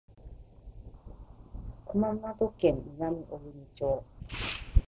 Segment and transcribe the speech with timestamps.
[1.85, 4.03] 熊本県南小国町